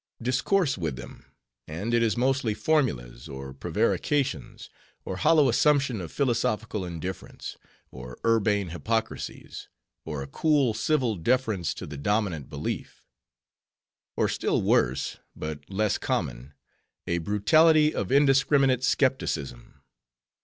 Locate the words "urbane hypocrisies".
8.25-9.69